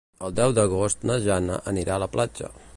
[0.27, 2.55] El deu d'agost na Jana anirà a la platja.